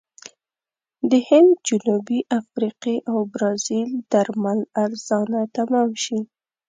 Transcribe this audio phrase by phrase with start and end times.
[1.09, 6.19] د هند، جنوبي افریقې او برازیل درمل ارزانه تمام شي.